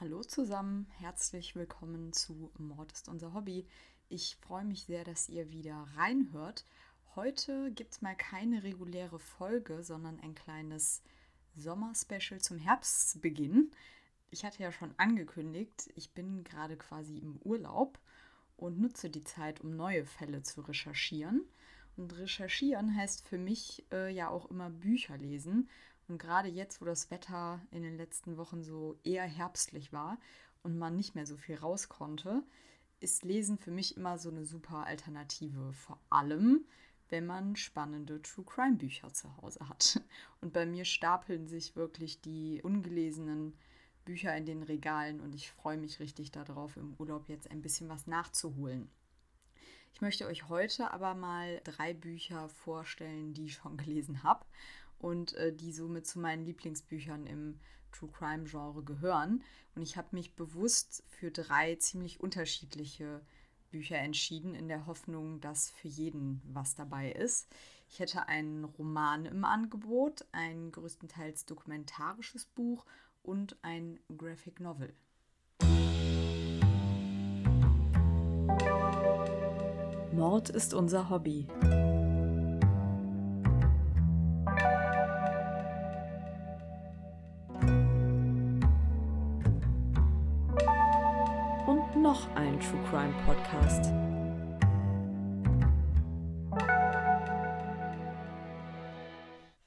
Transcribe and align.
Hallo 0.00 0.22
zusammen, 0.22 0.86
herzlich 1.00 1.56
willkommen 1.56 2.12
zu 2.12 2.52
Mord 2.56 2.92
ist 2.92 3.08
unser 3.08 3.34
Hobby. 3.34 3.66
Ich 4.08 4.36
freue 4.36 4.64
mich 4.64 4.84
sehr, 4.84 5.02
dass 5.02 5.28
ihr 5.28 5.50
wieder 5.50 5.88
reinhört. 5.96 6.64
Heute 7.16 7.72
gibt 7.72 7.94
es 7.94 8.00
mal 8.00 8.14
keine 8.14 8.62
reguläre 8.62 9.18
Folge, 9.18 9.82
sondern 9.82 10.20
ein 10.20 10.36
kleines 10.36 11.02
Sommerspecial 11.56 12.40
zum 12.40 12.58
Herbstbeginn. 12.58 13.72
Ich 14.30 14.44
hatte 14.44 14.62
ja 14.62 14.70
schon 14.70 14.94
angekündigt, 14.98 15.90
ich 15.96 16.12
bin 16.12 16.44
gerade 16.44 16.76
quasi 16.76 17.18
im 17.18 17.36
Urlaub 17.38 17.98
und 18.56 18.78
nutze 18.78 19.10
die 19.10 19.24
Zeit, 19.24 19.60
um 19.62 19.74
neue 19.74 20.06
Fälle 20.06 20.44
zu 20.44 20.60
recherchieren. 20.60 21.42
Und 21.96 22.16
recherchieren 22.16 22.94
heißt 22.94 23.26
für 23.26 23.38
mich 23.38 23.84
äh, 23.90 24.14
ja 24.14 24.28
auch 24.28 24.48
immer 24.48 24.70
Bücher 24.70 25.18
lesen. 25.18 25.68
Und 26.08 26.18
gerade 26.18 26.48
jetzt, 26.48 26.80
wo 26.80 26.86
das 26.86 27.10
Wetter 27.10 27.60
in 27.70 27.82
den 27.82 27.96
letzten 27.96 28.36
Wochen 28.36 28.62
so 28.62 28.98
eher 29.04 29.24
herbstlich 29.24 29.92
war 29.92 30.18
und 30.62 30.78
man 30.78 30.96
nicht 30.96 31.14
mehr 31.14 31.26
so 31.26 31.36
viel 31.36 31.56
raus 31.56 31.88
konnte, 31.88 32.42
ist 33.00 33.24
Lesen 33.24 33.58
für 33.58 33.70
mich 33.70 33.96
immer 33.96 34.18
so 34.18 34.30
eine 34.30 34.44
super 34.44 34.86
Alternative. 34.86 35.72
Vor 35.72 36.00
allem, 36.10 36.64
wenn 37.10 37.26
man 37.26 37.56
spannende 37.56 38.20
True 38.22 38.44
Crime 38.44 38.76
Bücher 38.76 39.12
zu 39.12 39.36
Hause 39.36 39.68
hat. 39.68 40.02
Und 40.40 40.52
bei 40.52 40.66
mir 40.66 40.84
stapeln 40.84 41.46
sich 41.46 41.76
wirklich 41.76 42.20
die 42.20 42.60
ungelesenen 42.62 43.56
Bücher 44.04 44.34
in 44.36 44.46
den 44.46 44.62
Regalen 44.62 45.20
und 45.20 45.34
ich 45.34 45.50
freue 45.50 45.76
mich 45.76 46.00
richtig 46.00 46.30
darauf, 46.30 46.78
im 46.78 46.94
Urlaub 46.98 47.28
jetzt 47.28 47.50
ein 47.50 47.60
bisschen 47.60 47.90
was 47.90 48.06
nachzuholen. 48.06 48.88
Ich 49.92 50.00
möchte 50.00 50.26
euch 50.26 50.48
heute 50.48 50.92
aber 50.92 51.14
mal 51.14 51.60
drei 51.64 51.92
Bücher 51.92 52.48
vorstellen, 52.48 53.34
die 53.34 53.46
ich 53.46 53.54
schon 53.54 53.76
gelesen 53.76 54.22
habe 54.22 54.46
und 54.98 55.34
äh, 55.34 55.52
die 55.52 55.72
somit 55.72 56.06
zu 56.06 56.18
meinen 56.18 56.44
Lieblingsbüchern 56.44 57.26
im 57.26 57.58
True 57.92 58.10
Crime 58.10 58.44
Genre 58.44 58.82
gehören. 58.82 59.42
Und 59.74 59.82
ich 59.82 59.96
habe 59.96 60.08
mich 60.12 60.34
bewusst 60.34 61.04
für 61.08 61.30
drei 61.30 61.76
ziemlich 61.76 62.20
unterschiedliche 62.20 63.22
Bücher 63.70 63.98
entschieden, 63.98 64.54
in 64.54 64.68
der 64.68 64.86
Hoffnung, 64.86 65.40
dass 65.40 65.70
für 65.70 65.88
jeden 65.88 66.40
was 66.44 66.74
dabei 66.74 67.12
ist. 67.12 67.48
Ich 67.88 67.98
hätte 67.98 68.28
einen 68.28 68.64
Roman 68.64 69.26
im 69.26 69.44
Angebot, 69.44 70.26
ein 70.32 70.72
größtenteils 70.72 71.46
dokumentarisches 71.46 72.46
Buch 72.46 72.84
und 73.22 73.56
ein 73.62 73.98
Graphic 74.16 74.60
Novel. 74.60 74.94
Mord 80.12 80.50
ist 80.50 80.74
unser 80.74 81.10
Hobby. 81.10 81.46
Noch 92.08 92.34
ein 92.36 92.58
True 92.58 92.82
Crime 92.88 93.14
Podcast. 93.26 93.92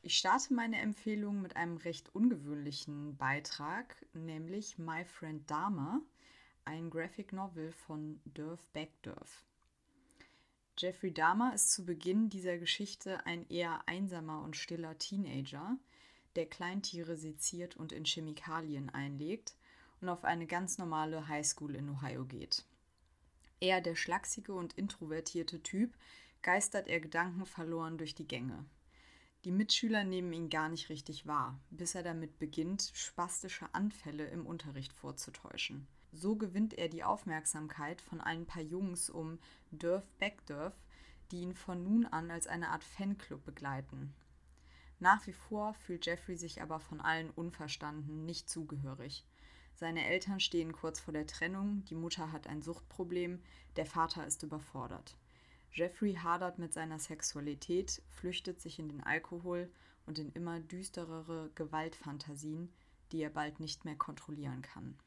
Ich 0.01 0.17
starte 0.17 0.51
meine 0.55 0.79
Empfehlung 0.79 1.43
mit 1.43 1.55
einem 1.55 1.77
recht 1.77 2.09
ungewöhnlichen 2.15 3.15
Beitrag, 3.15 3.95
nämlich 4.13 4.79
My 4.79 5.05
Friend 5.05 5.47
Dharma, 5.51 6.01
ein 6.65 6.89
Graphic 6.89 7.31
Novel 7.31 7.71
von 7.73 8.19
Durf 8.25 8.67
Backdurf. 8.69 9.43
Jeffrey 10.79 11.13
Dahmer 11.13 11.53
ist 11.53 11.71
zu 11.71 11.85
Beginn 11.85 12.31
dieser 12.31 12.57
Geschichte 12.57 13.23
ein 13.27 13.47
eher 13.49 13.87
einsamer 13.87 14.41
und 14.41 14.57
stiller 14.57 14.97
Teenager, 14.97 15.77
der 16.35 16.47
Kleintiere 16.47 17.17
seziert 17.17 17.77
und 17.77 17.91
in 17.91 18.05
Chemikalien 18.05 18.89
einlegt 18.89 19.53
und 20.01 20.09
auf 20.09 20.23
eine 20.23 20.47
ganz 20.47 20.77
normale 20.77 21.27
Highschool 21.27 21.75
in 21.75 21.89
Ohio 21.89 22.25
geht. 22.25 22.65
Eher 23.59 23.81
der 23.81 23.95
schlachsige 23.95 24.53
und 24.53 24.73
introvertierte 24.73 25.61
Typ 25.61 25.95
geistert 26.41 26.87
er 26.87 26.99
gedankenverloren 26.99 27.97
durch 27.97 28.15
die 28.15 28.27
Gänge. 28.27 28.65
Die 29.43 29.51
Mitschüler 29.51 30.03
nehmen 30.03 30.33
ihn 30.33 30.49
gar 30.49 30.69
nicht 30.69 30.89
richtig 30.89 31.25
wahr, 31.25 31.59
bis 31.69 31.95
er 31.95 32.03
damit 32.03 32.39
beginnt, 32.39 32.91
spastische 32.93 33.73
Anfälle 33.73 34.25
im 34.27 34.45
Unterricht 34.45 34.93
vorzutäuschen. 34.93 35.87
So 36.11 36.35
gewinnt 36.35 36.73
er 36.73 36.89
die 36.89 37.03
Aufmerksamkeit 37.03 38.01
von 38.01 38.21
ein 38.21 38.45
paar 38.45 38.61
Jungs 38.61 39.09
um 39.09 39.39
Durf 39.71 40.03
Backdurf, 40.19 40.75
die 41.31 41.41
ihn 41.41 41.55
von 41.55 41.83
nun 41.83 42.05
an 42.05 42.29
als 42.29 42.47
eine 42.47 42.69
Art 42.69 42.83
Fanclub 42.83 43.45
begleiten. 43.45 44.13
Nach 44.99 45.25
wie 45.25 45.33
vor 45.33 45.73
fühlt 45.73 46.05
Jeffrey 46.05 46.35
sich 46.35 46.61
aber 46.61 46.79
von 46.79 47.01
allen 47.01 47.31
unverstanden, 47.31 48.25
nicht 48.25 48.49
zugehörig. 48.49 49.25
Seine 49.81 50.05
Eltern 50.05 50.39
stehen 50.39 50.73
kurz 50.73 50.99
vor 50.99 51.11
der 51.11 51.25
Trennung, 51.25 51.83
die 51.85 51.95
Mutter 51.95 52.31
hat 52.31 52.45
ein 52.45 52.61
Suchtproblem, 52.61 53.41
der 53.77 53.87
Vater 53.87 54.27
ist 54.27 54.43
überfordert. 54.43 55.17
Jeffrey 55.73 56.13
hadert 56.13 56.59
mit 56.59 56.71
seiner 56.71 56.99
Sexualität, 56.99 58.03
flüchtet 58.07 58.61
sich 58.61 58.77
in 58.77 58.89
den 58.89 59.01
Alkohol 59.01 59.71
und 60.05 60.19
in 60.19 60.31
immer 60.33 60.59
düsterere 60.59 61.49
Gewaltfantasien, 61.55 62.71
die 63.11 63.23
er 63.23 63.31
bald 63.31 63.59
nicht 63.59 63.83
mehr 63.83 63.95
kontrollieren 63.95 64.61
kann. 64.61 64.99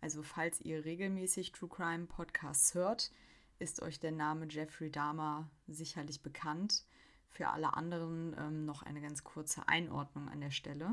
Also 0.00 0.22
falls 0.22 0.60
ihr 0.60 0.84
regelmäßig 0.84 1.50
True 1.50 1.68
Crime 1.68 2.06
Podcasts 2.06 2.74
hört, 2.74 3.10
ist 3.58 3.82
euch 3.82 3.98
der 3.98 4.12
Name 4.12 4.46
Jeffrey 4.48 4.92
Dahmer 4.92 5.50
sicherlich 5.66 6.22
bekannt. 6.22 6.84
Für 7.28 7.48
alle 7.48 7.74
anderen 7.74 8.36
ähm, 8.38 8.66
noch 8.66 8.84
eine 8.84 9.00
ganz 9.00 9.24
kurze 9.24 9.66
Einordnung 9.66 10.28
an 10.28 10.40
der 10.40 10.52
Stelle. 10.52 10.92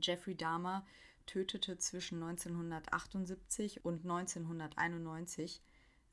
Jeffrey 0.00 0.34
Dahmer 0.34 0.86
tötete 1.26 1.78
zwischen 1.78 2.22
1978 2.22 3.84
und 3.84 4.02
1991 4.04 5.62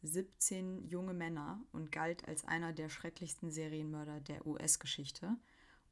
17 0.02 0.88
junge 0.88 1.14
Männer 1.14 1.62
und 1.72 1.92
galt 1.92 2.28
als 2.28 2.46
einer 2.46 2.72
der 2.72 2.90
schrecklichsten 2.90 3.52
Serienmörder 3.52 4.22
der 4.22 4.48
US-Geschichte, 4.48 5.36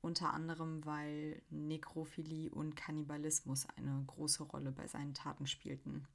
unter 0.01 0.33
anderem 0.33 0.85
weil 0.85 1.41
Nekrophilie 1.49 2.49
und 2.49 2.75
Kannibalismus 2.75 3.67
eine 3.75 4.03
große 4.07 4.43
Rolle 4.43 4.71
bei 4.71 4.87
seinen 4.87 5.13
Taten 5.13 5.47
spielten. 5.47 6.07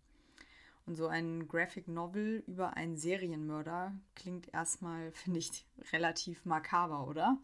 Und 0.86 0.96
so 0.96 1.06
ein 1.06 1.46
Graphic 1.48 1.86
Novel 1.86 2.42
über 2.46 2.76
einen 2.76 2.96
Serienmörder 2.96 3.94
klingt 4.14 4.52
erstmal, 4.52 5.12
finde 5.12 5.38
ich, 5.38 5.66
relativ 5.92 6.44
makaber, 6.44 7.06
oder? 7.06 7.38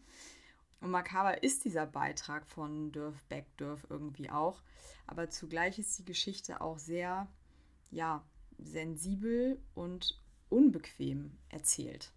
Und 0.81 0.91
makaber 0.91 1.43
ist 1.43 1.65
dieser 1.65 1.85
Beitrag 1.85 2.47
von 2.47 2.91
Dürf 2.91 3.21
Beckdurf 3.25 3.85
irgendwie 3.89 4.29
auch. 4.29 4.61
Aber 5.07 5.29
zugleich 5.29 5.77
ist 5.77 5.99
die 5.99 6.05
Geschichte 6.05 6.61
auch 6.61 6.79
sehr, 6.79 7.27
ja, 7.91 8.23
sensibel 8.57 9.61
und 9.73 10.21
unbequem 10.49 11.37
erzählt. 11.49 12.11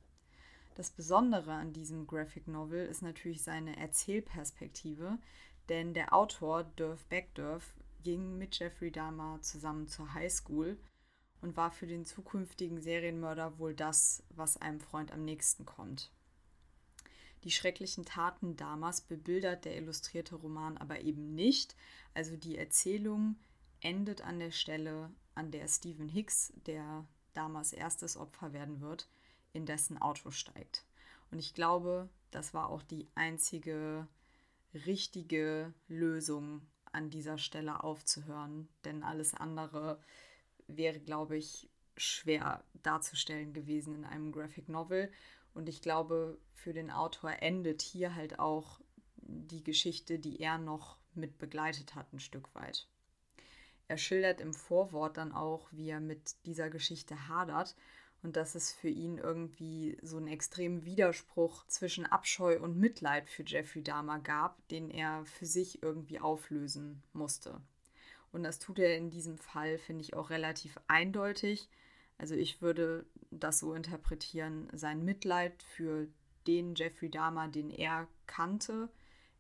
Das 0.75 0.91
Besondere 0.91 1.53
an 1.53 1.73
diesem 1.73 2.07
Graphic 2.07 2.49
Novel 2.49 2.87
ist 2.87 3.03
natürlich 3.03 3.43
seine 3.43 3.77
Erzählperspektive, 3.77 5.19
denn 5.69 5.93
der 5.93 6.15
Autor 6.15 6.65
Durf 6.65 7.05
Beckdurf 7.07 7.77
ging 8.03 8.39
mit 8.39 8.59
Jeffrey 8.59 8.91
Dahmer 8.91 9.41
zusammen 9.43 9.87
zur 9.87 10.15
Highschool 10.15 10.79
und 11.41 11.57
war 11.57 11.71
für 11.71 11.87
den 11.87 12.05
zukünftigen 12.05 12.81
Serienmörder 12.81 13.59
wohl 13.59 13.75
das, 13.75 14.23
was 14.31 14.57
einem 14.57 14.81
Freund 14.81 15.13
am 15.13 15.25
nächsten 15.25 15.67
kommt. 15.67 16.11
Die 17.45 17.51
schrecklichen 17.51 18.05
Taten 18.05 18.57
Dahmers 18.57 19.01
bebildert 19.01 19.65
der 19.65 19.77
illustrierte 19.77 20.37
Roman 20.37 20.77
aber 20.77 21.01
eben 21.01 21.35
nicht, 21.35 21.77
also 22.15 22.37
die 22.37 22.57
Erzählung 22.57 23.37
endet 23.81 24.23
an 24.23 24.39
der 24.39 24.53
Stelle, 24.53 25.11
an 25.35 25.51
der 25.51 25.67
Stephen 25.67 26.09
Hicks, 26.09 26.53
der 26.67 27.07
Dahmers 27.35 27.73
erstes 27.73 28.17
Opfer 28.17 28.53
werden 28.53 28.81
wird, 28.81 29.09
in 29.53 29.67
dessen 29.67 29.99
Auto 29.99 30.31
steigt. 30.31 30.85
Und 31.31 31.39
ich 31.39 31.55
glaube, 31.55 32.09
das 32.31 32.55
war 32.55 32.69
auch 32.69 32.83
die 32.83 33.09
einzige 33.15 34.07
richtige 34.87 35.75
Lösung 35.89 36.63
an 36.93 37.11
dieser 37.11 37.39
Stelle 37.39 37.83
aufzuhören, 37.83 38.69
denn 38.85 39.03
alles 39.03 39.35
andere 39.35 39.99
wäre, 40.67 41.01
glaube 41.01 41.37
ich, 41.37 41.69
schwer 41.97 42.65
darzustellen 42.83 43.53
gewesen 43.53 43.95
in 43.95 44.05
einem 44.05 44.33
Graphic 44.33 44.69
Novel. 44.69 45.11
Und 45.55 45.69
ich 45.69 45.83
glaube, 45.83 46.39
für 46.55 46.73
den 46.73 46.91
Autor 46.91 47.43
endet 47.43 47.83
hier 47.83 48.15
halt 48.15 48.39
auch 48.39 48.81
die 49.17 49.63
Geschichte, 49.63 50.19
die 50.19 50.41
er 50.41 50.59
noch 50.59 50.99
mit 51.15 51.39
begleitet 51.39 51.95
hat, 51.95 52.13
ein 52.13 52.21
Stück 52.21 52.55
weit. 52.55 52.89
Er 53.89 53.99
schildert 53.99 54.41
im 54.41 54.55
Vorwort 54.55 55.17
dann 55.17 55.33
auch, 55.33 55.69
wie 55.73 55.91
er 55.91 56.01
mit 56.01 56.35
dieser 56.47 56.71
Geschichte 56.71 57.29
hadert 57.29 57.77
und 58.23 58.37
dass 58.37 58.55
es 58.55 58.73
für 58.73 58.89
ihn 58.89 59.19
irgendwie 59.19 59.99
so 60.03 60.17
einen 60.17 60.29
extremen 60.29 60.85
Widerspruch 60.85 61.67
zwischen 61.67 62.07
Abscheu 62.07 62.59
und 62.61 62.79
Mitleid 62.79 63.29
für 63.29 63.43
Jeffrey 63.45 63.83
Dahmer 63.83 64.21
gab, 64.21 64.67
den 64.69 64.91
er 64.91 65.25
für 65.27 65.47
sich 65.47 65.83
irgendwie 65.83 66.21
auflösen 66.21 67.03
musste. 67.13 67.61
Und 68.31 68.45
das 68.45 68.59
tut 68.59 68.79
er 68.79 68.97
in 68.97 69.11
diesem 69.11 69.39
Fall, 69.39 69.79
finde 69.79 70.05
ich, 70.05 70.15
auch 70.15 70.31
relativ 70.31 70.79
eindeutig. 70.87 71.69
Also 72.19 72.35
ich 72.35 72.63
würde 72.63 73.07
das 73.31 73.59
so 73.59 73.75
interpretieren, 73.75 74.69
sein 74.73 75.05
Mitleid 75.05 75.63
für 75.63 76.09
den 76.47 76.75
Jeffrey 76.75 77.11
Dahmer, 77.11 77.49
den 77.49 77.71
er 77.71 78.07
kannte, 78.27 78.89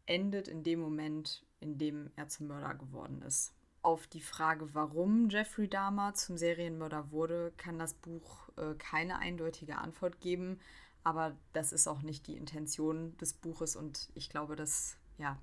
endet 0.07 0.49
in 0.49 0.63
dem 0.63 0.81
Moment, 0.81 1.45
in 1.61 1.79
dem 1.79 2.11
er 2.17 2.29
zum 2.29 2.49
Mörder 2.49 2.75
geworden 2.75 3.23
ist. 3.23 3.53
Auf 3.83 4.07
die 4.07 4.21
Frage, 4.21 4.75
warum 4.75 5.29
Jeffrey 5.29 5.69
Dahmer 5.69 6.15
zum 6.15 6.37
Serienmörder 6.37 7.11
wurde, 7.11 7.53
kann 7.57 7.79
das 7.79 7.95
Buch 7.95 8.49
äh, 8.57 8.75
keine 8.75 9.19
eindeutige 9.19 9.79
Antwort 9.79 10.21
geben. 10.21 10.61
Aber 11.05 11.37
das 11.53 11.73
ist 11.73 11.89
auch 11.89 12.03
nicht 12.03 12.29
die 12.29 12.37
Intention 12.37 13.17
des 13.19 13.33
Buches 13.33 13.75
und 13.75 14.09
ich 14.15 14.31
glaube, 14.31 14.55
dass 14.55 14.97
ja 15.19 15.37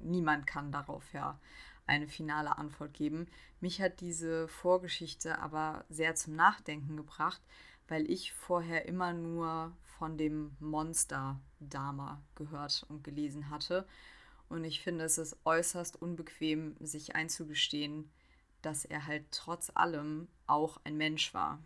niemand 0.00 0.46
kann 0.46 0.72
darauf 0.72 1.12
ja 1.12 1.40
eine 1.86 2.08
finale 2.08 2.58
Antwort 2.58 2.94
geben. 2.94 3.26
Mich 3.60 3.80
hat 3.80 4.00
diese 4.00 4.48
Vorgeschichte 4.48 5.38
aber 5.38 5.84
sehr 5.88 6.14
zum 6.14 6.36
Nachdenken 6.36 6.96
gebracht, 6.96 7.40
weil 7.88 8.10
ich 8.10 8.32
vorher 8.32 8.86
immer 8.86 9.12
nur 9.12 9.76
von 9.98 10.18
dem 10.18 10.56
Monster 10.60 11.40
Dama 11.60 12.22
gehört 12.34 12.84
und 12.88 13.04
gelesen 13.04 13.50
hatte. 13.50 13.86
Und 14.48 14.64
ich 14.64 14.80
finde, 14.80 15.04
es 15.04 15.18
ist 15.18 15.36
äußerst 15.44 16.00
unbequem, 16.00 16.76
sich 16.80 17.16
einzugestehen, 17.16 18.10
dass 18.62 18.84
er 18.84 19.06
halt 19.06 19.24
trotz 19.30 19.70
allem 19.74 20.28
auch 20.46 20.78
ein 20.84 20.96
Mensch 20.96 21.34
war. 21.34 21.60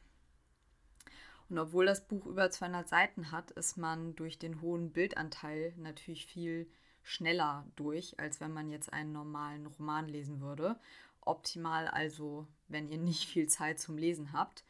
Und 1.49 1.59
obwohl 1.59 1.87
das 1.87 2.07
Buch 2.07 2.27
über 2.27 2.51
200 2.51 2.89
Seiten 2.89 3.33
hat, 3.33 3.51
ist 3.53 3.77
man 3.77 4.15
durch 4.15 4.39
den 4.39 4.61
hohen 4.61 4.93
Bildanteil 4.93 5.75
natürlich 5.77 6.27
viel 6.27 6.71
schneller 7.11 7.67
durch, 7.75 8.19
als 8.21 8.41
wenn 8.41 8.53
man 8.53 8.71
jetzt 8.71 8.93
einen 8.93 9.13
normalen 9.13 9.67
Roman 9.67 10.09
lesen 10.09 10.41
würde. 10.41 10.79
Optimal 11.21 11.89
also, 11.89 12.47
wenn 12.69 12.89
ihr 12.89 12.99
nicht 12.99 13.29
viel 13.29 13.49
Zeit 13.49 13.81
zum 13.81 13.99
Lesen 13.99 14.33
habt. 14.33 14.65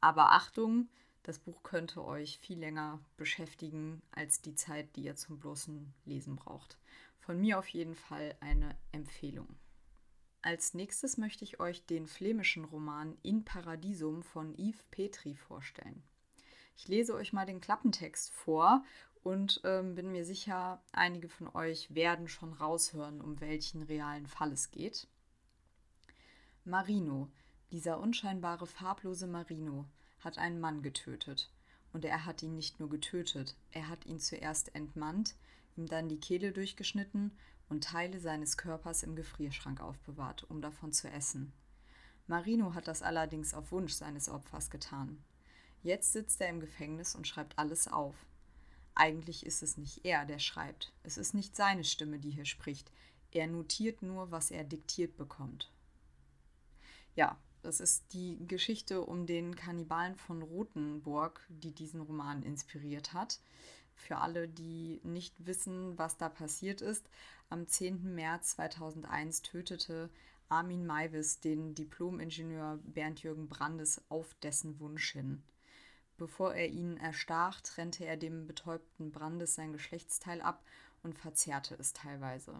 Aber 0.00 0.32
Achtung, 0.32 0.88
das 1.22 1.38
Buch 1.38 1.62
könnte 1.62 2.04
euch 2.04 2.38
viel 2.38 2.58
länger 2.58 3.00
beschäftigen 3.16 4.02
als 4.12 4.42
die 4.42 4.54
Zeit, 4.54 4.94
die 4.94 5.04
ihr 5.04 5.16
zum 5.16 5.38
bloßen 5.38 5.94
Lesen 6.04 6.36
braucht. 6.36 6.78
Von 7.18 7.40
mir 7.40 7.58
auf 7.58 7.68
jeden 7.68 7.96
Fall 7.96 8.36
eine 8.40 8.76
Empfehlung. 8.92 9.48
Als 10.42 10.74
nächstes 10.74 11.16
möchte 11.16 11.44
ich 11.44 11.58
euch 11.58 11.86
den 11.86 12.06
flämischen 12.06 12.64
Roman 12.64 13.16
In 13.22 13.44
Paradisum 13.44 14.22
von 14.22 14.54
Yves 14.56 14.84
Petri 14.90 15.34
vorstellen. 15.34 16.04
Ich 16.76 16.88
lese 16.88 17.14
euch 17.14 17.32
mal 17.32 17.46
den 17.46 17.60
Klappentext 17.60 18.30
vor 18.32 18.84
und 19.26 19.60
ähm, 19.64 19.96
bin 19.96 20.12
mir 20.12 20.24
sicher, 20.24 20.80
einige 20.92 21.28
von 21.28 21.48
euch 21.52 21.92
werden 21.92 22.28
schon 22.28 22.52
raushören, 22.52 23.20
um 23.20 23.40
welchen 23.40 23.82
realen 23.82 24.28
Fall 24.28 24.52
es 24.52 24.70
geht. 24.70 25.08
Marino, 26.64 27.28
dieser 27.72 27.98
unscheinbare 27.98 28.68
farblose 28.68 29.26
Marino, 29.26 29.84
hat 30.20 30.38
einen 30.38 30.60
Mann 30.60 30.80
getötet. 30.80 31.50
Und 31.92 32.04
er 32.04 32.24
hat 32.24 32.40
ihn 32.44 32.54
nicht 32.54 32.78
nur 32.78 32.88
getötet, 32.88 33.56
er 33.72 33.88
hat 33.88 34.06
ihn 34.06 34.20
zuerst 34.20 34.72
entmannt, 34.76 35.34
ihm 35.74 35.86
dann 35.86 36.08
die 36.08 36.20
Kehle 36.20 36.52
durchgeschnitten 36.52 37.36
und 37.68 37.82
Teile 37.82 38.20
seines 38.20 38.56
Körpers 38.56 39.02
im 39.02 39.16
Gefrierschrank 39.16 39.80
aufbewahrt, 39.80 40.48
um 40.48 40.60
davon 40.60 40.92
zu 40.92 41.10
essen. 41.10 41.52
Marino 42.28 42.74
hat 42.74 42.86
das 42.86 43.02
allerdings 43.02 43.54
auf 43.54 43.72
Wunsch 43.72 43.94
seines 43.94 44.28
Opfers 44.28 44.70
getan. 44.70 45.18
Jetzt 45.82 46.12
sitzt 46.12 46.40
er 46.40 46.48
im 46.48 46.60
Gefängnis 46.60 47.16
und 47.16 47.26
schreibt 47.26 47.58
alles 47.58 47.88
auf, 47.88 48.14
eigentlich 48.96 49.46
ist 49.46 49.62
es 49.62 49.76
nicht 49.76 50.04
er, 50.04 50.24
der 50.24 50.38
schreibt. 50.38 50.92
Es 51.02 51.18
ist 51.18 51.34
nicht 51.34 51.54
seine 51.54 51.84
Stimme, 51.84 52.18
die 52.18 52.30
hier 52.30 52.46
spricht. 52.46 52.90
Er 53.30 53.46
notiert 53.46 54.02
nur, 54.02 54.30
was 54.30 54.50
er 54.50 54.64
diktiert 54.64 55.16
bekommt. 55.16 55.70
Ja, 57.14 57.38
das 57.62 57.80
ist 57.80 58.12
die 58.12 58.38
Geschichte 58.46 59.02
um 59.02 59.26
den 59.26 59.54
Kannibalen 59.56 60.16
von 60.16 60.42
Rothenburg, 60.42 61.44
die 61.48 61.72
diesen 61.72 62.00
Roman 62.00 62.42
inspiriert 62.42 63.12
hat. 63.12 63.40
Für 63.94 64.18
alle, 64.18 64.48
die 64.48 65.00
nicht 65.02 65.46
wissen, 65.46 65.98
was 65.98 66.16
da 66.16 66.28
passiert 66.28 66.80
ist, 66.80 67.08
am 67.48 67.66
10. 67.66 68.14
März 68.14 68.50
2001 68.50 69.42
tötete 69.42 70.10
Armin 70.48 70.86
Maivis 70.86 71.40
den 71.40 71.74
Diplomingenieur 71.74 72.78
Bernd-Jürgen 72.84 73.48
Brandes 73.48 74.00
auf 74.08 74.34
dessen 74.42 74.78
Wunsch 74.78 75.12
hin. 75.12 75.42
Bevor 76.16 76.54
er 76.54 76.68
ihn 76.68 76.96
erstach, 76.96 77.60
trennte 77.60 78.06
er 78.06 78.16
dem 78.16 78.46
betäubten 78.46 79.12
Brandes 79.12 79.54
sein 79.54 79.72
Geschlechtsteil 79.72 80.40
ab 80.40 80.64
und 81.02 81.18
verzehrte 81.18 81.74
es 81.74 81.92
teilweise. 81.92 82.54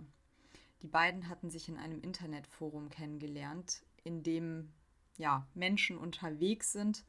Die 0.82 0.88
beiden 0.88 1.28
hatten 1.28 1.50
sich 1.50 1.68
in 1.68 1.78
einem 1.78 2.02
Internetforum 2.02 2.90
kennengelernt, 2.90 3.82
in 4.04 4.22
dem 4.22 4.72
ja, 5.16 5.46
Menschen 5.54 5.96
unterwegs 5.96 6.72
sind, 6.72 7.04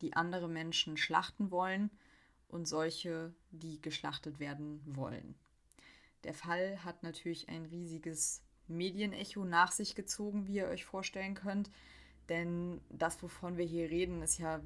die 0.00 0.14
andere 0.14 0.48
Menschen 0.48 0.96
schlachten 0.96 1.50
wollen 1.50 1.90
und 2.48 2.66
solche, 2.66 3.34
die 3.50 3.80
geschlachtet 3.80 4.40
werden 4.40 4.80
wollen. 4.86 5.34
Der 6.24 6.34
Fall 6.34 6.82
hat 6.84 7.02
natürlich 7.02 7.48
ein 7.48 7.66
riesiges 7.66 8.42
Medienecho 8.68 9.44
nach 9.44 9.72
sich 9.72 9.94
gezogen, 9.94 10.46
wie 10.46 10.56
ihr 10.56 10.68
euch 10.68 10.84
vorstellen 10.84 11.34
könnt. 11.34 11.70
Denn 12.28 12.80
das, 12.90 13.22
wovon 13.22 13.56
wir 13.56 13.64
hier 13.64 13.90
reden, 13.90 14.22
ist 14.22 14.38
ja 14.38 14.60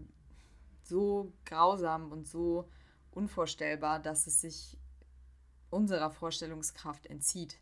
so 0.87 1.33
grausam 1.45 2.13
und 2.13 2.27
so 2.27 2.69
unvorstellbar, 3.11 4.01
dass 4.01 4.27
es 4.27 4.41
sich 4.41 4.79
unserer 5.71 6.11
Vorstellungskraft 6.11 7.07
entzieht. 7.07 7.59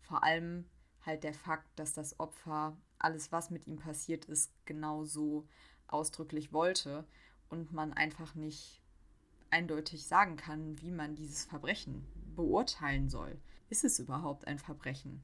Vor 0.00 0.22
allem 0.22 0.68
halt 1.02 1.24
der 1.24 1.34
Fakt, 1.34 1.78
dass 1.78 1.92
das 1.92 2.18
Opfer 2.20 2.76
alles, 2.98 3.32
was 3.32 3.50
mit 3.50 3.66
ihm 3.66 3.76
passiert 3.76 4.24
ist, 4.26 4.52
genau 4.64 5.04
so 5.04 5.46
ausdrücklich 5.86 6.52
wollte 6.52 7.06
und 7.48 7.72
man 7.72 7.92
einfach 7.92 8.34
nicht 8.34 8.82
eindeutig 9.50 10.06
sagen 10.06 10.36
kann, 10.36 10.80
wie 10.80 10.90
man 10.90 11.14
dieses 11.14 11.44
Verbrechen 11.44 12.04
beurteilen 12.34 13.08
soll. 13.08 13.40
Ist 13.68 13.84
es 13.84 13.98
überhaupt 13.98 14.46
ein 14.46 14.58
Verbrechen? 14.58 15.22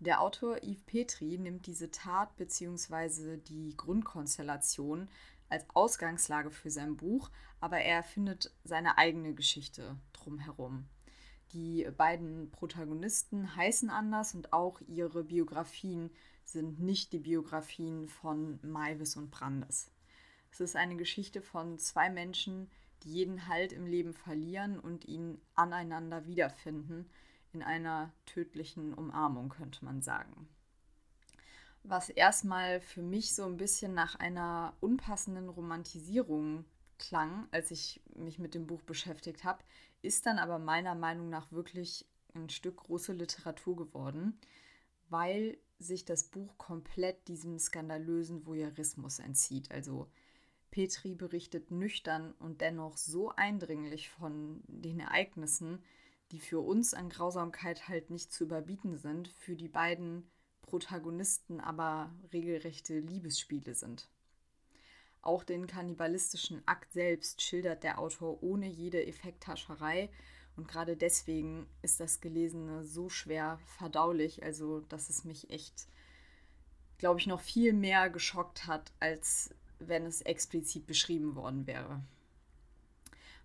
Der 0.00 0.20
Autor 0.20 0.58
Yves 0.62 0.82
Petri 0.82 1.38
nimmt 1.38 1.66
diese 1.66 1.90
Tat 1.90 2.36
bzw. 2.36 3.38
die 3.38 3.76
Grundkonstellation 3.76 5.08
als 5.54 5.66
Ausgangslage 5.72 6.50
für 6.50 6.70
sein 6.70 6.96
Buch, 6.96 7.30
aber 7.60 7.78
er 7.78 8.02
findet 8.02 8.52
seine 8.64 8.98
eigene 8.98 9.34
Geschichte 9.34 9.96
drumherum. 10.12 10.86
Die 11.52 11.88
beiden 11.96 12.50
Protagonisten 12.50 13.54
heißen 13.54 13.88
anders 13.88 14.34
und 14.34 14.52
auch 14.52 14.80
ihre 14.88 15.22
Biografien 15.22 16.10
sind 16.44 16.80
nicht 16.80 17.12
die 17.12 17.20
Biografien 17.20 18.08
von 18.08 18.58
Maivis 18.62 19.16
und 19.16 19.30
Brandes. 19.30 19.92
Es 20.50 20.60
ist 20.60 20.74
eine 20.74 20.96
Geschichte 20.96 21.40
von 21.40 21.78
zwei 21.78 22.10
Menschen, 22.10 22.68
die 23.04 23.12
jeden 23.12 23.46
Halt 23.46 23.72
im 23.72 23.86
Leben 23.86 24.12
verlieren 24.12 24.80
und 24.80 25.04
ihn 25.04 25.40
aneinander 25.54 26.26
wiederfinden, 26.26 27.08
in 27.52 27.62
einer 27.62 28.12
tödlichen 28.26 28.92
Umarmung, 28.92 29.50
könnte 29.50 29.84
man 29.84 30.02
sagen 30.02 30.48
was 31.84 32.08
erstmal 32.08 32.80
für 32.80 33.02
mich 33.02 33.34
so 33.34 33.44
ein 33.44 33.58
bisschen 33.58 33.92
nach 33.94 34.16
einer 34.16 34.74
unpassenden 34.80 35.50
Romantisierung 35.50 36.64
klang, 36.98 37.46
als 37.50 37.70
ich 37.70 38.02
mich 38.14 38.38
mit 38.38 38.54
dem 38.54 38.66
Buch 38.66 38.82
beschäftigt 38.82 39.44
habe, 39.44 39.62
ist 40.00 40.26
dann 40.26 40.38
aber 40.38 40.58
meiner 40.58 40.94
Meinung 40.94 41.28
nach 41.28 41.52
wirklich 41.52 42.06
ein 42.34 42.48
Stück 42.48 42.78
große 42.78 43.12
Literatur 43.12 43.76
geworden, 43.76 44.38
weil 45.10 45.58
sich 45.78 46.06
das 46.06 46.24
Buch 46.24 46.56
komplett 46.56 47.28
diesem 47.28 47.58
skandalösen 47.58 48.46
Voyeurismus 48.46 49.18
entzieht. 49.18 49.70
Also 49.70 50.10
Petri 50.70 51.14
berichtet 51.14 51.70
nüchtern 51.70 52.32
und 52.38 52.62
dennoch 52.62 52.96
so 52.96 53.30
eindringlich 53.30 54.08
von 54.08 54.62
den 54.66 55.00
Ereignissen, 55.00 55.82
die 56.32 56.40
für 56.40 56.60
uns 56.60 56.94
an 56.94 57.10
Grausamkeit 57.10 57.88
halt 57.88 58.10
nicht 58.10 58.32
zu 58.32 58.44
überbieten 58.44 58.96
sind, 58.96 59.28
für 59.28 59.54
die 59.54 59.68
beiden 59.68 60.26
Protagonisten 60.74 61.60
aber 61.60 62.12
regelrechte 62.32 62.98
Liebesspiele 62.98 63.76
sind. 63.76 64.08
Auch 65.22 65.44
den 65.44 65.68
kannibalistischen 65.68 66.66
Akt 66.66 66.92
selbst 66.92 67.42
schildert 67.42 67.84
der 67.84 68.00
Autor 68.00 68.42
ohne 68.42 68.66
jede 68.66 69.06
Effekthascherei 69.06 70.10
und 70.56 70.66
gerade 70.66 70.96
deswegen 70.96 71.68
ist 71.82 72.00
das 72.00 72.20
Gelesene 72.20 72.82
so 72.82 73.08
schwer 73.08 73.60
verdaulich, 73.78 74.42
also 74.42 74.80
dass 74.80 75.10
es 75.10 75.22
mich 75.22 75.48
echt, 75.48 75.86
glaube 76.98 77.20
ich, 77.20 77.28
noch 77.28 77.40
viel 77.40 77.72
mehr 77.72 78.10
geschockt 78.10 78.66
hat, 78.66 78.90
als 78.98 79.54
wenn 79.78 80.04
es 80.06 80.22
explizit 80.22 80.88
beschrieben 80.88 81.36
worden 81.36 81.68
wäre. 81.68 82.02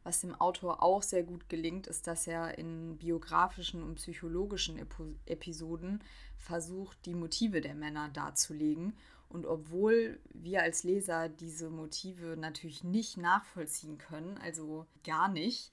Was 0.04 0.22
dem 0.22 0.34
Autor 0.36 0.82
auch 0.82 1.04
sehr 1.04 1.24
gut 1.24 1.50
gelingt, 1.50 1.88
ist, 1.88 2.08
dass 2.08 2.26
er 2.26 2.58
in 2.58 2.98
biografischen 2.98 3.84
und 3.84 3.96
psychologischen 3.96 4.78
Epo 4.78 5.08
Episoden 5.26 6.02
versucht, 6.38 7.06
die 7.06 7.14
Motive 7.14 7.62
der 7.62 7.76
Männer 7.76 8.10
darzulegen. 8.10 8.96
Und 9.28 9.46
obwohl 9.46 10.20
wir 10.34 10.64
als 10.64 10.84
Leser 10.84 11.30
diese 11.30 11.70
Motive 11.70 12.36
natürlich 12.38 12.84
nicht 12.84 13.18
nachvollziehen 13.18 13.98
können, 13.98 14.38
also 14.40 14.88
gar 15.04 15.28
nicht, 15.28 15.72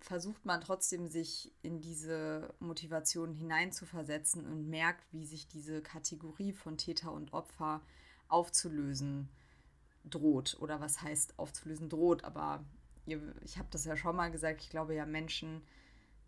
versucht 0.00 0.44
man 0.44 0.60
trotzdem, 0.60 1.06
sich 1.06 1.52
in 1.62 1.80
diese 1.80 2.52
Motivation 2.58 3.32
hineinzuversetzen 3.32 4.46
und 4.46 4.68
merkt, 4.68 5.04
wie 5.12 5.24
sich 5.24 5.46
diese 5.46 5.82
Kategorie 5.82 6.52
von 6.52 6.78
Täter 6.78 7.12
und 7.12 7.32
Opfer 7.32 7.82
aufzulösen 8.28 9.28
droht. 10.04 10.56
Oder 10.60 10.80
was 10.80 11.02
heißt 11.02 11.38
aufzulösen 11.38 11.88
droht, 11.88 12.24
aber 12.24 12.64
ich 13.06 13.58
habe 13.58 13.68
das 13.70 13.84
ja 13.84 13.96
schon 13.96 14.16
mal 14.16 14.30
gesagt, 14.30 14.62
ich 14.62 14.70
glaube 14.70 14.94
ja, 14.94 15.06
Menschen 15.06 15.62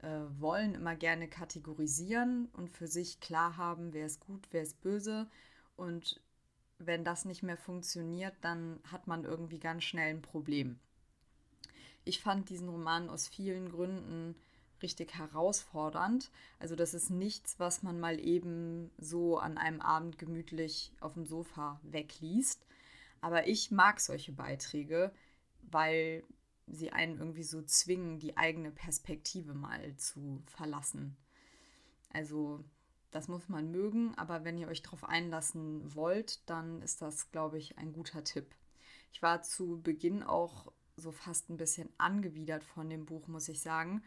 äh, 0.02 0.20
wollen 0.38 0.74
immer 0.74 0.96
gerne 0.96 1.28
kategorisieren 1.28 2.48
und 2.52 2.68
für 2.68 2.86
sich 2.86 3.20
klar 3.20 3.56
haben, 3.56 3.92
wer 3.92 4.06
ist 4.06 4.20
gut, 4.20 4.48
wer 4.50 4.62
ist 4.62 4.80
böse. 4.80 5.28
Und 5.76 6.20
wenn 6.78 7.04
das 7.04 7.24
nicht 7.24 7.42
mehr 7.42 7.56
funktioniert, 7.56 8.34
dann 8.40 8.80
hat 8.90 9.06
man 9.06 9.24
irgendwie 9.24 9.60
ganz 9.60 9.84
schnell 9.84 10.10
ein 10.10 10.22
Problem. 10.22 10.78
Ich 12.04 12.20
fand 12.20 12.48
diesen 12.48 12.68
Roman 12.68 13.08
aus 13.08 13.28
vielen 13.28 13.70
Gründen 13.70 14.34
richtig 14.82 15.14
herausfordernd. 15.14 16.30
Also 16.58 16.74
das 16.74 16.94
ist 16.94 17.10
nichts, 17.10 17.60
was 17.60 17.84
man 17.84 18.00
mal 18.00 18.18
eben 18.18 18.90
so 18.98 19.38
an 19.38 19.56
einem 19.56 19.80
Abend 19.80 20.18
gemütlich 20.18 20.92
auf 21.00 21.14
dem 21.14 21.24
Sofa 21.24 21.80
wegliest. 21.84 22.66
Aber 23.20 23.46
ich 23.46 23.70
mag 23.70 24.00
solche 24.00 24.32
Beiträge, 24.32 25.12
weil 25.70 26.24
sie 26.66 26.92
einen 26.92 27.18
irgendwie 27.18 27.42
so 27.42 27.62
zwingen, 27.62 28.18
die 28.18 28.36
eigene 28.36 28.70
Perspektive 28.70 29.54
mal 29.54 29.96
zu 29.96 30.42
verlassen. 30.46 31.16
Also 32.10 32.64
das 33.10 33.28
muss 33.28 33.48
man 33.48 33.70
mögen, 33.70 34.14
aber 34.16 34.44
wenn 34.44 34.58
ihr 34.58 34.68
euch 34.68 34.82
darauf 34.82 35.04
einlassen 35.04 35.94
wollt, 35.94 36.48
dann 36.48 36.80
ist 36.82 37.02
das, 37.02 37.30
glaube 37.30 37.58
ich, 37.58 37.78
ein 37.78 37.92
guter 37.92 38.24
Tipp. 38.24 38.54
Ich 39.12 39.22
war 39.22 39.42
zu 39.42 39.80
Beginn 39.82 40.22
auch 40.22 40.72
so 40.96 41.12
fast 41.12 41.50
ein 41.50 41.56
bisschen 41.58 41.90
angewidert 41.98 42.64
von 42.64 42.88
dem 42.88 43.04
Buch, 43.04 43.28
muss 43.28 43.48
ich 43.48 43.60
sagen, 43.60 44.02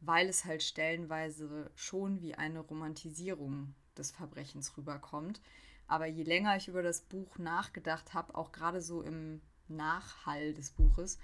weil 0.00 0.28
es 0.28 0.44
halt 0.44 0.62
stellenweise 0.62 1.70
schon 1.74 2.20
wie 2.20 2.34
eine 2.34 2.60
Romantisierung 2.60 3.74
des 3.96 4.10
Verbrechens 4.10 4.76
rüberkommt. 4.76 5.40
Aber 5.86 6.06
je 6.06 6.22
länger 6.22 6.56
ich 6.56 6.68
über 6.68 6.82
das 6.82 7.00
Buch 7.00 7.38
nachgedacht 7.38 8.14
habe, 8.14 8.34
auch 8.34 8.52
gerade 8.52 8.80
so 8.80 9.02
im 9.02 9.40
Nachhall 9.68 10.54
des 10.54 10.70
Buches, 10.70 11.18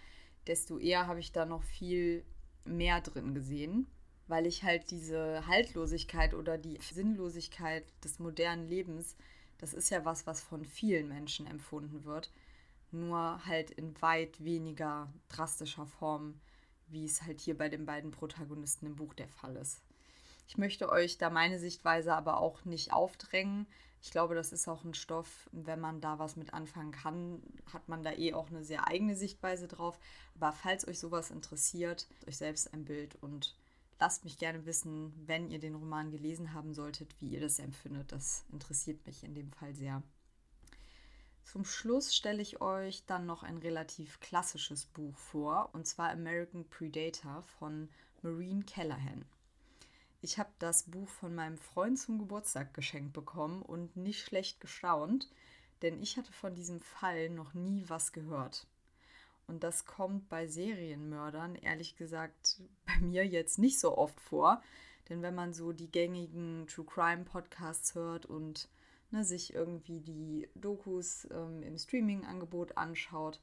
desto 0.46 0.78
eher 0.78 1.06
habe 1.06 1.20
ich 1.20 1.32
da 1.32 1.44
noch 1.44 1.62
viel 1.62 2.24
mehr 2.64 3.00
drin 3.00 3.34
gesehen, 3.34 3.86
weil 4.26 4.46
ich 4.46 4.62
halt 4.62 4.90
diese 4.90 5.46
Haltlosigkeit 5.46 6.34
oder 6.34 6.58
die 6.58 6.78
Sinnlosigkeit 6.80 7.84
des 8.04 8.18
modernen 8.18 8.68
Lebens, 8.68 9.16
das 9.58 9.74
ist 9.74 9.90
ja 9.90 10.04
was, 10.04 10.26
was 10.26 10.40
von 10.40 10.64
vielen 10.64 11.08
Menschen 11.08 11.46
empfunden 11.46 12.04
wird, 12.04 12.30
nur 12.92 13.44
halt 13.46 13.70
in 13.70 14.00
weit 14.00 14.42
weniger 14.42 15.12
drastischer 15.28 15.86
Form 15.86 16.40
wie 16.90 17.04
es 17.04 17.22
halt 17.22 17.40
hier 17.40 17.56
bei 17.56 17.68
den 17.68 17.86
beiden 17.86 18.10
Protagonisten 18.10 18.86
im 18.86 18.96
Buch 18.96 19.14
der 19.14 19.28
Fall 19.28 19.56
ist. 19.56 19.80
Ich 20.48 20.58
möchte 20.58 20.90
euch 20.90 21.18
da 21.18 21.30
meine 21.30 21.58
Sichtweise 21.58 22.14
aber 22.14 22.38
auch 22.38 22.64
nicht 22.64 22.92
aufdrängen. 22.92 23.66
Ich 24.02 24.10
glaube, 24.10 24.34
das 24.34 24.52
ist 24.52 24.66
auch 24.66 24.84
ein 24.84 24.94
Stoff, 24.94 25.48
wenn 25.52 25.80
man 25.80 26.00
da 26.00 26.18
was 26.18 26.36
mit 26.36 26.54
anfangen 26.54 26.90
kann, 26.90 27.42
hat 27.72 27.88
man 27.88 28.02
da 28.02 28.12
eh 28.12 28.32
auch 28.32 28.48
eine 28.48 28.64
sehr 28.64 28.86
eigene 28.86 29.14
Sichtweise 29.14 29.68
drauf. 29.68 29.98
Aber 30.36 30.52
falls 30.52 30.88
euch 30.88 30.98
sowas 30.98 31.30
interessiert, 31.30 32.06
euch 32.26 32.38
selbst 32.38 32.72
ein 32.72 32.84
Bild 32.84 33.16
und 33.20 33.54
lasst 33.98 34.24
mich 34.24 34.38
gerne 34.38 34.64
wissen, 34.64 35.12
wenn 35.26 35.50
ihr 35.50 35.58
den 35.58 35.74
Roman 35.74 36.10
gelesen 36.10 36.54
haben 36.54 36.72
solltet, 36.72 37.14
wie 37.20 37.28
ihr 37.28 37.40
das 37.40 37.58
empfindet. 37.58 38.10
Das 38.10 38.44
interessiert 38.50 39.04
mich 39.06 39.22
in 39.22 39.34
dem 39.34 39.52
Fall 39.52 39.74
sehr. 39.74 40.02
Zum 41.44 41.64
Schluss 41.64 42.14
stelle 42.14 42.40
ich 42.40 42.60
euch 42.60 43.04
dann 43.06 43.26
noch 43.26 43.42
ein 43.42 43.58
relativ 43.58 44.20
klassisches 44.20 44.86
Buch 44.86 45.16
vor, 45.16 45.70
und 45.72 45.86
zwar 45.86 46.10
American 46.10 46.64
Predator 46.68 47.42
von 47.58 47.88
Maureen 48.22 48.64
Callahan. 48.64 49.24
Ich 50.22 50.38
habe 50.38 50.50
das 50.58 50.82
Buch 50.82 51.08
von 51.08 51.34
meinem 51.34 51.56
Freund 51.56 51.98
zum 51.98 52.18
Geburtstag 52.18 52.74
geschenkt 52.74 53.14
bekommen 53.14 53.62
und 53.62 53.96
nicht 53.96 54.20
schlecht 54.20 54.60
gestaunt, 54.60 55.30
denn 55.80 56.02
ich 56.02 56.18
hatte 56.18 56.32
von 56.32 56.54
diesem 56.54 56.80
Fall 56.80 57.30
noch 57.30 57.54
nie 57.54 57.84
was 57.88 58.12
gehört. 58.12 58.66
Und 59.46 59.64
das 59.64 59.86
kommt 59.86 60.28
bei 60.28 60.46
Serienmördern 60.46 61.54
ehrlich 61.56 61.96
gesagt 61.96 62.60
bei 62.86 62.98
mir 62.98 63.26
jetzt 63.26 63.58
nicht 63.58 63.80
so 63.80 63.96
oft 63.96 64.20
vor, 64.20 64.62
denn 65.08 65.22
wenn 65.22 65.34
man 65.34 65.54
so 65.54 65.72
die 65.72 65.90
gängigen 65.90 66.66
True 66.68 66.84
Crime 66.84 67.24
Podcasts 67.24 67.94
hört 67.94 68.26
und 68.26 68.68
ne, 69.10 69.24
sich 69.24 69.54
irgendwie 69.54 70.00
die 70.00 70.48
Dokus 70.54 71.26
ähm, 71.30 71.62
im 71.62 71.78
Streaming-Angebot 71.78 72.76
anschaut, 72.76 73.40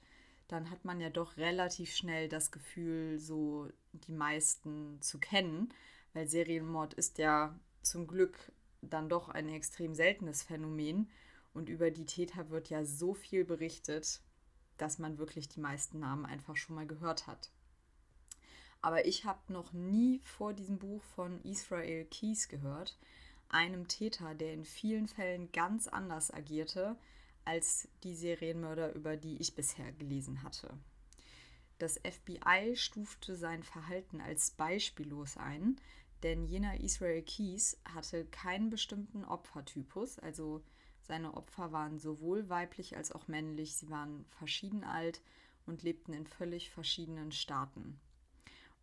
dann 0.47 0.69
hat 0.69 0.85
man 0.85 1.01
ja 1.01 1.09
doch 1.09 1.37
relativ 1.37 1.93
schnell 1.93 2.29
das 2.29 2.51
Gefühl, 2.51 3.19
so 3.19 3.67
die 3.91 4.13
meisten 4.13 5.01
zu 5.01 5.19
kennen, 5.19 5.73
weil 6.17 6.27
Serienmord 6.27 6.95
ist 6.95 7.19
ja 7.19 7.55
zum 7.83 8.07
Glück 8.07 8.51
dann 8.81 9.07
doch 9.07 9.29
ein 9.29 9.49
extrem 9.49 9.93
seltenes 9.93 10.41
Phänomen 10.41 11.11
und 11.53 11.69
über 11.69 11.91
die 11.91 12.07
Täter 12.07 12.49
wird 12.49 12.71
ja 12.71 12.85
so 12.85 13.13
viel 13.13 13.45
berichtet, 13.45 14.19
dass 14.77 14.97
man 14.97 15.19
wirklich 15.19 15.47
die 15.47 15.59
meisten 15.59 15.99
Namen 15.99 16.25
einfach 16.25 16.57
schon 16.57 16.75
mal 16.75 16.87
gehört 16.87 17.27
hat. 17.27 17.51
Aber 18.81 19.05
ich 19.05 19.25
habe 19.25 19.53
noch 19.53 19.73
nie 19.73 20.19
vor 20.23 20.53
diesem 20.53 20.79
Buch 20.79 21.03
von 21.03 21.39
Israel 21.43 22.03
Keys 22.05 22.47
gehört 22.47 22.97
einem 23.49 23.87
Täter, 23.87 24.33
der 24.33 24.53
in 24.53 24.65
vielen 24.65 25.07
Fällen 25.07 25.51
ganz 25.51 25.87
anders 25.87 26.33
agierte 26.33 26.97
als 27.45 27.89
die 28.03 28.15
Serienmörder, 28.15 28.95
über 28.95 29.17
die 29.17 29.37
ich 29.37 29.53
bisher 29.53 29.91
gelesen 29.91 30.41
hatte. 30.41 30.73
Das 31.77 31.99
FBI 31.99 32.75
stufte 32.75 33.35
sein 33.35 33.61
Verhalten 33.61 34.19
als 34.19 34.49
beispiellos 34.49 35.37
ein, 35.37 35.79
denn 36.23 36.45
jener 36.45 36.79
Israel 36.81 37.21
Keys 37.21 37.79
hatte 37.85 38.25
keinen 38.25 38.69
bestimmten 38.69 39.23
Opfertypus, 39.23 40.19
also 40.19 40.63
seine 41.01 41.35
Opfer 41.35 41.71
waren 41.71 41.99
sowohl 41.99 42.49
weiblich 42.49 42.97
als 42.97 43.11
auch 43.11 43.27
männlich, 43.27 43.75
sie 43.75 43.89
waren 43.89 44.25
verschieden 44.25 44.83
alt 44.83 45.21
und 45.65 45.83
lebten 45.83 46.13
in 46.13 46.27
völlig 46.27 46.69
verschiedenen 46.69 47.31
Staaten. 47.31 47.99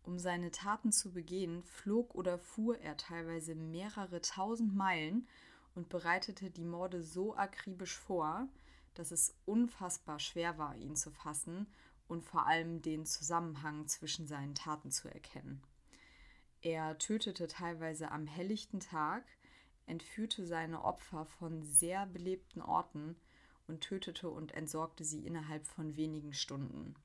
Um 0.03 0.19
seine 0.19 0.51
Taten 0.51 0.91
zu 0.91 1.11
begehen, 1.11 1.63
flog 1.63 2.13
oder 2.15 2.37
fuhr 2.37 2.79
er 2.79 2.95
teilweise 2.95 3.55
mehrere 3.55 4.21
tausend 4.21 4.75
Meilen 4.75 5.27
und 5.73 5.89
bereitete 5.89 6.51
die 6.51 6.63
Morde 6.63 7.03
so 7.03 7.35
akribisch 7.35 7.97
vor, 7.97 8.47
dass 8.93 9.11
es 9.11 9.35
unfassbar 9.45 10.19
schwer 10.19 10.57
war, 10.57 10.75
ihn 10.75 10.95
zu 10.95 11.11
fassen 11.11 11.67
und 12.07 12.23
vor 12.23 12.45
allem 12.45 12.81
den 12.81 13.05
Zusammenhang 13.05 13.87
zwischen 13.87 14.27
seinen 14.27 14.55
Taten 14.55 14.91
zu 14.91 15.09
erkennen. 15.09 15.61
Er 16.65 16.97
tötete 16.97 17.45
teilweise 17.45 18.09
am 18.09 18.25
helllichten 18.25 18.79
Tag, 18.79 19.23
entführte 19.85 20.47
seine 20.47 20.83
Opfer 20.83 21.27
von 21.27 21.61
sehr 21.61 22.07
belebten 22.07 22.59
Orten 22.63 23.15
und 23.67 23.81
tötete 23.81 24.31
und 24.31 24.51
entsorgte 24.51 25.03
sie 25.03 25.27
innerhalb 25.27 25.67
von 25.67 25.95
wenigen 25.95 26.33
Stunden. 26.33 26.95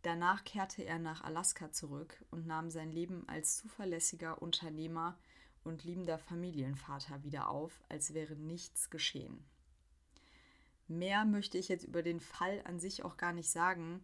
Danach 0.00 0.44
kehrte 0.44 0.82
er 0.82 0.98
nach 0.98 1.22
Alaska 1.22 1.72
zurück 1.72 2.24
und 2.30 2.46
nahm 2.46 2.70
sein 2.70 2.90
Leben 2.90 3.28
als 3.28 3.58
zuverlässiger 3.58 4.40
Unternehmer 4.40 5.18
und 5.62 5.84
liebender 5.84 6.16
Familienvater 6.18 7.22
wieder 7.22 7.50
auf, 7.50 7.84
als 7.90 8.14
wäre 8.14 8.34
nichts 8.34 8.88
geschehen. 8.88 9.44
Mehr 10.88 11.26
möchte 11.26 11.58
ich 11.58 11.68
jetzt 11.68 11.84
über 11.84 12.02
den 12.02 12.20
Fall 12.20 12.62
an 12.64 12.80
sich 12.80 13.04
auch 13.04 13.18
gar 13.18 13.34
nicht 13.34 13.50
sagen, 13.50 14.02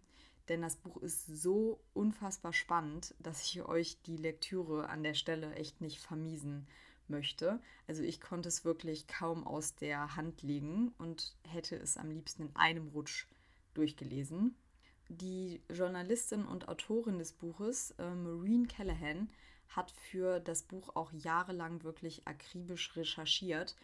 denn 0.50 0.62
das 0.62 0.76
Buch 0.76 0.96
ist 0.98 1.26
so 1.26 1.80
unfassbar 1.94 2.52
spannend, 2.52 3.14
dass 3.20 3.42
ich 3.42 3.62
euch 3.62 4.02
die 4.02 4.16
Lektüre 4.16 4.88
an 4.88 5.02
der 5.02 5.14
Stelle 5.14 5.54
echt 5.54 5.80
nicht 5.80 6.00
vermiesen 6.00 6.66
möchte. 7.08 7.60
Also 7.86 8.02
ich 8.02 8.20
konnte 8.20 8.48
es 8.48 8.64
wirklich 8.64 9.06
kaum 9.06 9.46
aus 9.46 9.76
der 9.76 10.16
Hand 10.16 10.42
legen 10.42 10.92
und 10.98 11.36
hätte 11.48 11.76
es 11.76 11.96
am 11.96 12.10
liebsten 12.10 12.42
in 12.42 12.56
einem 12.56 12.88
Rutsch 12.88 13.26
durchgelesen. 13.74 14.56
Die 15.08 15.60
Journalistin 15.68 16.44
und 16.44 16.68
Autorin 16.68 17.18
des 17.18 17.32
Buches, 17.32 17.92
äh, 17.98 18.14
Maureen 18.14 18.68
Callahan, 18.68 19.30
hat 19.68 19.92
für 19.92 20.40
das 20.40 20.62
Buch 20.62 20.96
auch 20.96 21.12
jahrelang 21.12 21.84
wirklich 21.84 22.26
akribisch 22.26 22.96
recherchiert. 22.96 23.76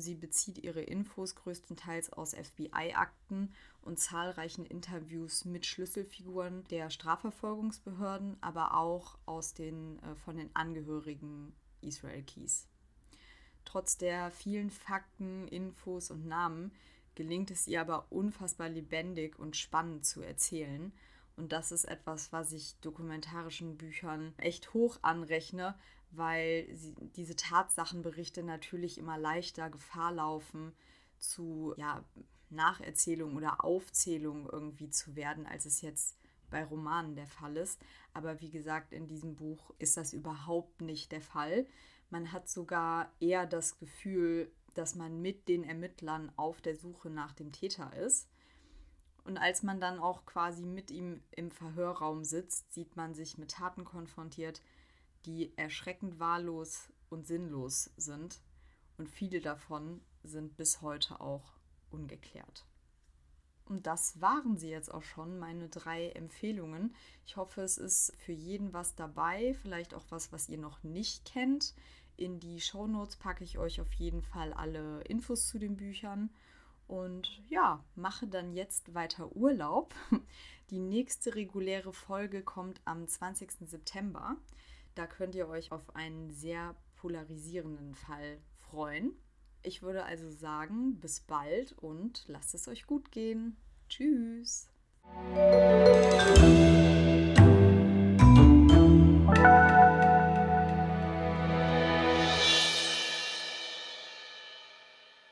Sie 0.00 0.14
bezieht 0.14 0.58
ihre 0.58 0.82
Infos 0.82 1.36
größtenteils 1.36 2.12
aus 2.12 2.34
FBI-Akten 2.34 3.52
und 3.82 4.00
zahlreichen 4.00 4.66
Interviews 4.66 5.44
mit 5.44 5.66
Schlüsselfiguren 5.66 6.64
der 6.70 6.90
Strafverfolgungsbehörden, 6.90 8.36
aber 8.40 8.76
auch 8.76 9.16
aus 9.26 9.54
den, 9.54 10.00
äh, 10.02 10.14
von 10.16 10.36
den 10.36 10.54
Angehörigen 10.54 11.52
Israel 11.80 12.22
Keys. 12.22 12.66
Trotz 13.64 13.96
der 13.96 14.30
vielen 14.30 14.70
Fakten, 14.70 15.48
Infos 15.48 16.10
und 16.10 16.26
Namen 16.26 16.72
gelingt 17.14 17.50
es 17.50 17.66
ihr 17.66 17.80
aber 17.80 18.06
unfassbar 18.10 18.68
lebendig 18.68 19.38
und 19.38 19.56
spannend 19.56 20.04
zu 20.04 20.20
erzählen. 20.20 20.92
Und 21.36 21.52
das 21.52 21.72
ist 21.72 21.84
etwas, 21.84 22.32
was 22.32 22.52
ich 22.52 22.76
dokumentarischen 22.80 23.76
Büchern 23.76 24.34
echt 24.36 24.74
hoch 24.74 24.98
anrechne, 25.02 25.76
weil 26.16 26.68
sie, 26.74 26.94
diese 27.16 27.36
Tatsachenberichte 27.36 28.42
natürlich 28.42 28.98
immer 28.98 29.18
leichter 29.18 29.70
Gefahr 29.70 30.12
laufen, 30.12 30.72
zu 31.18 31.74
ja, 31.76 32.04
Nacherzählung 32.50 33.36
oder 33.36 33.64
Aufzählung 33.64 34.48
irgendwie 34.50 34.90
zu 34.90 35.16
werden, 35.16 35.46
als 35.46 35.64
es 35.64 35.80
jetzt 35.80 36.18
bei 36.50 36.64
Romanen 36.64 37.16
der 37.16 37.26
Fall 37.26 37.56
ist. 37.56 37.80
Aber 38.12 38.40
wie 38.40 38.50
gesagt, 38.50 38.92
in 38.92 39.06
diesem 39.06 39.34
Buch 39.34 39.74
ist 39.78 39.96
das 39.96 40.12
überhaupt 40.12 40.80
nicht 40.80 41.12
der 41.12 41.20
Fall. 41.20 41.66
Man 42.10 42.32
hat 42.32 42.48
sogar 42.48 43.10
eher 43.18 43.46
das 43.46 43.78
Gefühl, 43.78 44.52
dass 44.74 44.94
man 44.94 45.20
mit 45.20 45.48
den 45.48 45.64
Ermittlern 45.64 46.32
auf 46.36 46.60
der 46.60 46.76
Suche 46.76 47.10
nach 47.10 47.32
dem 47.32 47.52
Täter 47.52 47.92
ist. 47.96 48.28
Und 49.24 49.38
als 49.38 49.62
man 49.62 49.80
dann 49.80 49.98
auch 49.98 50.26
quasi 50.26 50.64
mit 50.64 50.90
ihm 50.90 51.22
im 51.30 51.50
Verhörraum 51.50 52.24
sitzt, 52.24 52.72
sieht 52.72 52.94
man 52.94 53.14
sich 53.14 53.38
mit 53.38 53.52
Taten 53.52 53.84
konfrontiert, 53.84 54.60
die 55.26 55.56
erschreckend 55.56 56.18
wahllos 56.18 56.88
und 57.08 57.26
sinnlos 57.26 57.90
sind. 57.96 58.40
Und 58.96 59.08
viele 59.08 59.40
davon 59.40 60.00
sind 60.22 60.56
bis 60.56 60.80
heute 60.82 61.20
auch 61.20 61.54
ungeklärt. 61.90 62.64
Und 63.66 63.86
das 63.86 64.20
waren 64.20 64.58
sie 64.58 64.68
jetzt 64.68 64.92
auch 64.92 65.02
schon, 65.02 65.38
meine 65.38 65.68
drei 65.68 66.10
Empfehlungen. 66.10 66.94
Ich 67.24 67.36
hoffe, 67.36 67.62
es 67.62 67.78
ist 67.78 68.12
für 68.18 68.32
jeden 68.32 68.72
was 68.72 68.94
dabei, 68.94 69.54
vielleicht 69.62 69.94
auch 69.94 70.04
was, 70.10 70.32
was 70.32 70.48
ihr 70.48 70.58
noch 70.58 70.82
nicht 70.82 71.24
kennt. 71.24 71.74
In 72.16 72.40
die 72.40 72.60
Shownotes 72.60 73.16
packe 73.16 73.42
ich 73.42 73.58
euch 73.58 73.80
auf 73.80 73.92
jeden 73.94 74.22
Fall 74.22 74.52
alle 74.52 75.00
Infos 75.02 75.48
zu 75.48 75.58
den 75.58 75.76
Büchern. 75.76 76.30
Und 76.86 77.42
ja, 77.48 77.82
mache 77.94 78.26
dann 78.26 78.52
jetzt 78.52 78.94
weiter 78.94 79.34
Urlaub. 79.34 79.94
Die 80.70 80.78
nächste 80.78 81.34
reguläre 81.34 81.92
Folge 81.92 82.42
kommt 82.42 82.80
am 82.84 83.08
20. 83.08 83.50
September. 83.66 84.36
Da 84.94 85.06
könnt 85.06 85.34
ihr 85.34 85.48
euch 85.48 85.72
auf 85.72 85.96
einen 85.96 86.30
sehr 86.30 86.76
polarisierenden 86.96 87.94
Fall 87.94 88.38
freuen. 88.58 89.12
Ich 89.62 89.82
würde 89.82 90.04
also 90.04 90.30
sagen, 90.30 91.00
bis 91.00 91.20
bald 91.20 91.72
und 91.78 92.24
lasst 92.28 92.54
es 92.54 92.68
euch 92.68 92.86
gut 92.86 93.10
gehen. 93.10 93.56
Tschüss. 93.88 94.68